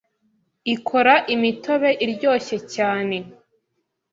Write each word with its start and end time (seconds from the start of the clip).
ikora 0.75 1.13
imitobe 1.35 1.89
iryoshye 2.05 2.57
cyane 2.73 3.17